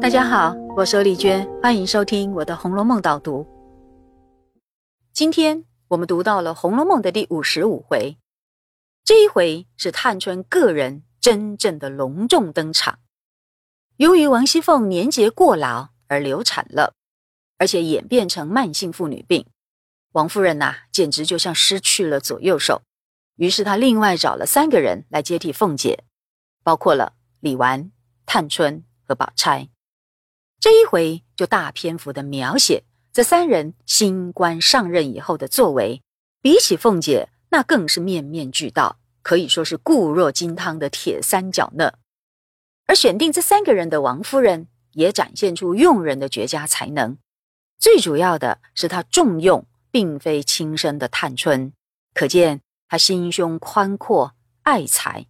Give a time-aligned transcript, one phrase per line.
[0.00, 3.46] 大家好，我是丽娟，欢迎收听我的《红楼梦》导读。
[5.12, 8.16] 今天我们读到了《红楼梦》的第五十五回，
[9.04, 12.98] 这一回是探春个人真正的隆重登场。
[13.98, 16.94] 由于王熙凤年节过劳而流产了，
[17.58, 19.46] 而且演变成慢性妇女病，
[20.12, 22.80] 王夫人呐，简直就像失去了左右手。
[23.36, 26.04] 于是她另外找了三个人来接替凤姐，
[26.64, 27.92] 包括了李纨、
[28.24, 29.68] 探春和宝钗。
[30.60, 36.02] 这一回就大篇幅的描写这三人新官上任以后的作为，
[36.42, 41.94] 比起凤姐，那更是面面俱到，可以说是固若金汤的铁三角呢。
[42.86, 47.16] 而选定这三个人的王夫人，也展现出用人的绝佳才能。
[47.78, 51.72] 最主要的是，她重用并非亲生的探春，
[52.12, 55.26] 可见她心胸宽阔、爱才，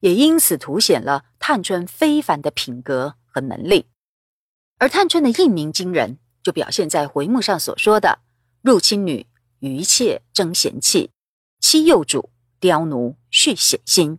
[0.00, 3.86] 也因此凸显了探春非凡的品格和能力。
[4.78, 8.18] 而探春的一鸣惊人，就表现在回目上所说的
[8.60, 9.26] “入侵女，
[9.60, 11.10] 余妾争贤妻，
[11.60, 14.18] 欺幼主，刁奴续险心”。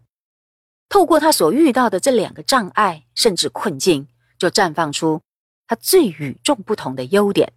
[0.90, 4.08] 透过他所遇到的这两个障碍，甚至困境，
[4.40, 5.22] 就绽放出
[5.68, 7.54] 他最与众不同的优点。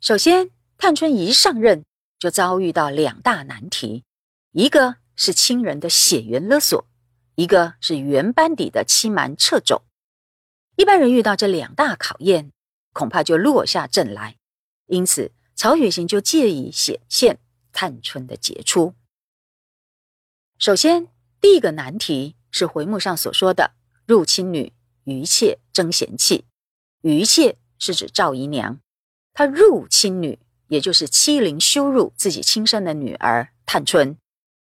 [0.00, 1.84] 首先，探春一上任
[2.18, 4.04] 就遭遇到两大难题：
[4.52, 6.86] 一个是亲人的血缘勒索，
[7.34, 9.82] 一个是原班底的欺瞒掣肘。
[10.76, 12.52] 一般人遇到这两大考验，
[12.92, 14.36] 恐怕就落下阵来。
[14.86, 17.38] 因此，曹雪芹就借以显现
[17.72, 18.94] 探春的杰出。
[20.58, 21.08] 首先，
[21.40, 23.72] 第一个难题是回目上所说的
[24.06, 24.72] “入侵女，
[25.04, 26.44] 余妾争贤妻”。
[27.02, 28.78] 余妾是指赵姨娘，
[29.32, 30.38] 她入侵女，
[30.68, 34.18] 也就是欺凌羞辱自己亲生的女儿探春，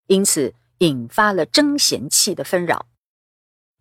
[0.09, 2.87] 因此引发了争贤妻的纷扰。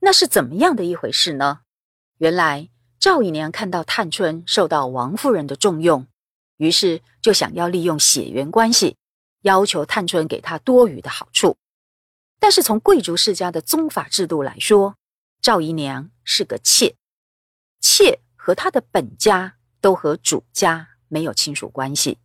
[0.02, 1.62] 那是怎么样的一回事呢？
[2.20, 6.06] 原来赵姨娘看到探春受到王夫人的重用，
[6.58, 8.98] 于是就想要利用血缘关系，
[9.44, 11.56] 要求探春给她多余的好处。
[12.38, 14.96] 但是从贵族世家的宗法制度来说，
[15.42, 16.98] 赵姨娘是个妾，
[17.80, 22.18] 妾和她的本家都和主家没有亲属关系，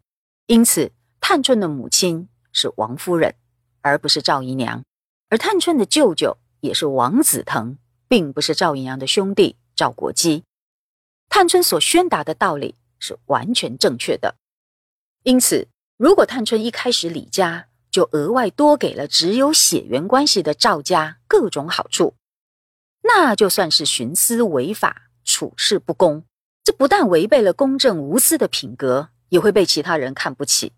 [0.46, 0.90] 因此
[1.20, 3.36] 探春的母亲是王夫人，
[3.80, 4.82] 而不是赵姨娘，
[5.28, 9.56] 而探春的舅舅也是王子腾，并不是赵姨娘的兄弟。
[9.74, 10.44] 赵国基，
[11.28, 14.36] 探春所宣达的道理是完全正确的。
[15.22, 22.14] 因此，如果探春一开始李家就额外多给了只有血缘关系的赵家各种好处，
[23.02, 26.24] 那就算是徇私违法、处事不公。
[26.62, 30.72] 这不但违背了公正无私的品格，也会被其他人看不起。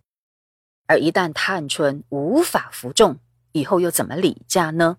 [0.86, 3.18] 而一旦探春无法服众，
[3.52, 4.98] 以后又怎么理家呢？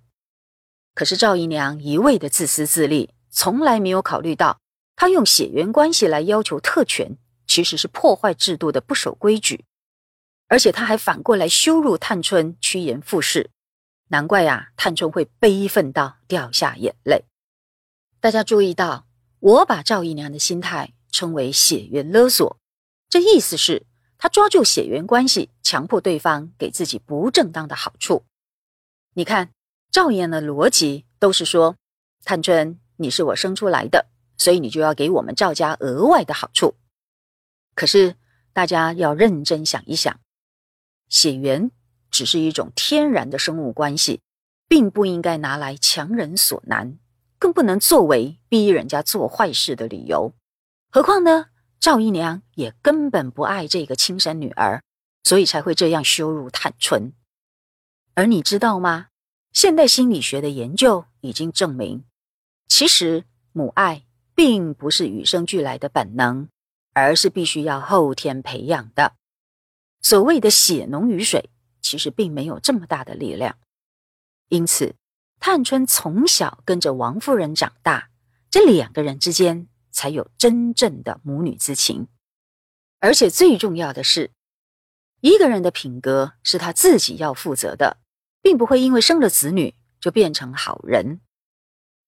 [0.94, 3.14] 可是赵姨娘一味的自私自利。
[3.40, 4.60] 从来没有考虑到，
[4.96, 9.64] 他用血缘关系来要求特权，其实是破坏制度的不守规矩。
[10.48, 13.52] 而且他还反过来羞辱探春，趋炎附势。
[14.08, 17.26] 难怪呀，探春会悲愤到掉下眼泪。
[18.20, 19.06] 大家注意到，
[19.40, 22.58] 我把赵姨娘的心态称为血缘勒索，
[23.08, 23.86] 这意思是
[24.18, 28.24] 她抓住血缘关系，强迫对方给自己不正当的好处。
[29.14, 29.52] 你看，
[29.92, 31.76] 赵姨娘的逻辑都是说，
[32.24, 32.80] 探春。
[32.98, 36.76] 你是我生出来的，所以你就要给我们赵家额外的好处。
[37.76, 38.16] 可是
[38.54, 40.20] 大家要认真想一想，
[41.10, 41.72] 血缘
[42.10, 44.22] 只是一种天然的生物关系，
[44.68, 46.98] 并不应该拿来强人所难，
[47.38, 50.34] 更不能作为逼人家做坏事的理由。
[50.90, 51.48] 何况呢，
[51.80, 54.82] 赵姨娘也根本不爱这个亲生女儿，
[55.24, 57.14] 所以才会这样羞辱探春。
[58.16, 59.10] 而你知道吗？
[59.54, 62.04] 现代心理学的研究已经证明。
[62.68, 63.24] 其实，
[63.54, 64.06] 母爱
[64.36, 66.50] 并不是与生俱来的本能，
[66.94, 69.16] 而是必须要后天培养的。
[70.02, 71.50] 所谓的血浓于水，
[71.82, 73.58] 其实并没有这么大的力量。
[74.50, 74.96] 因此，
[75.40, 78.10] 探春从小跟着王夫人长大，
[78.50, 82.08] 这两个人之间才有真正的母女之情。
[83.00, 84.32] 而且最重要的是，
[85.22, 87.98] 一个人的品格是他自己要负责的，
[88.42, 91.22] 并不会因为生了子女就变成好人。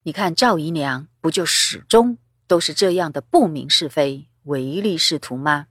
[0.04, 2.18] 你看赵姨娘不就始终
[2.48, 5.68] 都是这样的不明是非、唯利是图吗？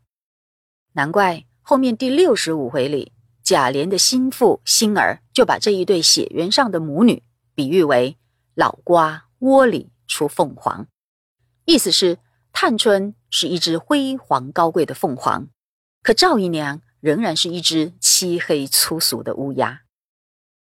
[0.93, 7.23] 难怪后面第六十五回里，贾琏的心腹心儿就把这一对血缘上的母女
[7.55, 8.19] 比喻为
[8.55, 10.87] 老瓜窝里出凤凰，
[11.65, 12.19] 意思是
[12.53, 15.49] 探春是一只辉煌高贵的凤凰，
[16.03, 19.85] 可赵姨娘仍然是一只漆黑粗俗的乌鸦。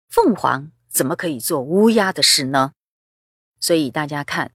[0.07, 2.71] 凤凰怎么可以做乌鸦的事呢？
[3.59, 4.53] 所以大家看，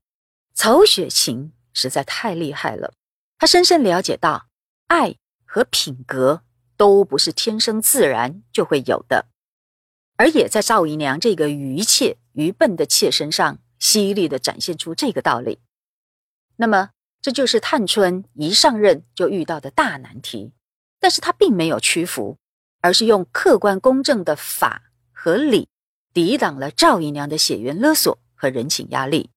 [0.53, 2.93] 曹雪芹实在太厉害了，
[3.37, 4.47] 他深深了解到，
[4.87, 5.15] 爱
[5.45, 6.43] 和品格
[6.77, 9.27] 都不是天生自然就会有的，
[10.15, 15.59] 而也在赵姨娘这个愚怯愚笨的妾身上，犀利的展现出这个道理。
[16.55, 16.91] 那么，
[17.21, 20.53] 这就是探春一上任就遇到的大难题，
[20.99, 22.37] 但是她并没有屈服，
[22.81, 25.67] 而是用客观公正的法和理，
[26.13, 29.29] 抵挡了赵姨娘的血缘勒索和人情压力。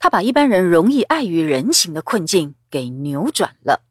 [0.00, 3.84] 他把一般人容易碍于人情的困境给扭转了。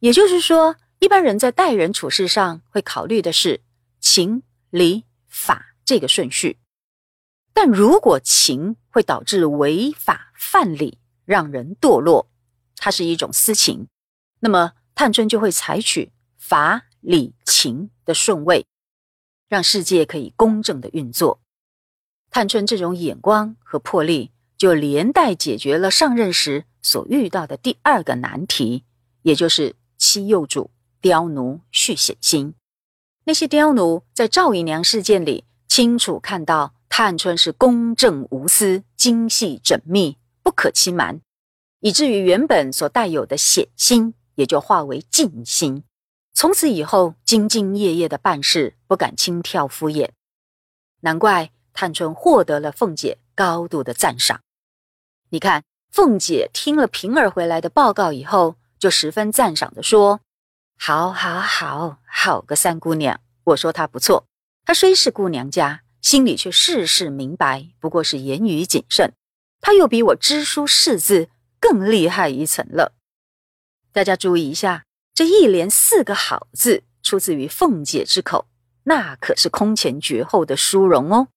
[0.00, 3.60] 也就是说，一般人在待人处事上会考虑的是
[4.00, 6.58] 情、理、法这个顺序，
[7.52, 12.28] 但如果情会导致违法犯理，让人堕落，
[12.76, 13.86] 它是一种私情，
[14.40, 18.66] 那么探春就会采取法、理、情的顺位，
[19.48, 21.40] 让世界可以公正的运作。
[22.30, 24.30] 探春这种眼光和魄力。
[24.60, 28.84] 就连带解决了上任时所遇到的第二个难题，
[29.22, 32.52] 也就是欺幼主、刁奴续显心。
[33.24, 41.22] 那些刁奴在赵姨娘事件里清楚看到探春是公正无私、精细缜密、不可欺瞒，
[41.80, 45.84] 以至于原本所带有的险心也就化为静心。
[46.34, 50.10] 从此以后，兢兢业业的办事，不敢轻佻敷衍。
[51.00, 54.40] 难怪探春获得了凤姐高度的赞赏。
[55.30, 60.20] 你看，凤姐听了平儿回来的报告以后，就十分赞赏的说
[60.78, 63.20] ：“好，好，好，好个三姑娘！
[63.44, 64.26] 我说她不错。
[64.64, 69.12] 她虽是姑娘家，心里却事事明白，不过是言语谨慎。
[69.60, 71.28] 她又比我知书识字
[71.58, 72.94] 更厉害一层了。
[73.92, 74.84] 大家注意一下，
[75.14, 78.46] 这一连四个好字出自于凤姐之口，
[78.84, 81.28] 那可是空前绝后的殊荣哦。”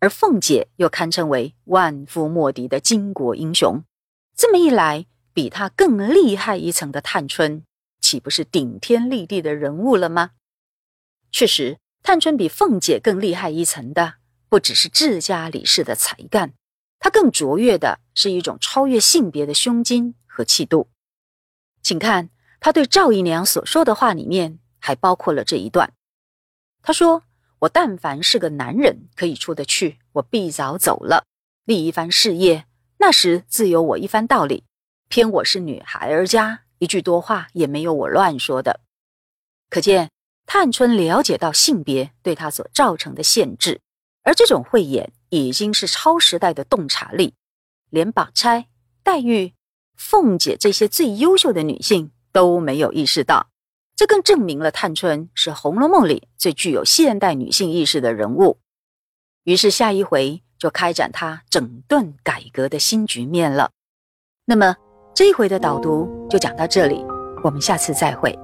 [0.00, 3.84] 而凤姐又堪称为万夫莫敌的巾帼英雄，
[4.34, 7.64] 这么一来，比她更厉害一层的探春，
[8.00, 10.30] 岂不是顶天立地的人物了吗？
[11.30, 14.14] 确实，探春比凤姐更厉害一层的，
[14.48, 16.54] 不只是治家理事的才干，
[16.98, 20.88] 她更卓越的是一种超越性别的胸襟和气度。
[21.82, 25.92] 请看她对赵姨娘所说的话里面，还包括了这一段。
[26.82, 27.24] 她说。
[27.60, 31.26] 我但凡是个男人，可以出得去，我必早走了，
[31.64, 32.64] 立一番事业。
[32.98, 34.64] 那时自有我一番道理。
[35.08, 38.80] 偏我是女孩儿家，一句多话也没有我乱说的。
[39.68, 40.10] 可见
[40.46, 43.80] 探春了解到性别对她所造成的限制，
[44.22, 47.34] 而这种慧眼已经是超时代的洞察力，
[47.90, 48.68] 连宝钗、
[49.02, 49.52] 黛玉、
[49.96, 53.48] 凤姐这些最优秀的女性都没有意识到。
[54.00, 58.56] 这更证明了探春是《红楼梦》里最具有现代女性意识的人物。
[59.44, 63.72] 于是下一回就开展她整顿改革的新局面了。
[64.46, 64.74] 那么
[65.14, 67.04] 这一回的导读就讲到这里，
[67.44, 68.34] 我们下次再会。